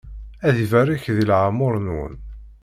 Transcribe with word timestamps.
Ad 0.47 0.55
ibarek 0.65 1.03
di 1.15 1.23
leεmuṛ-nwen! 1.29 2.15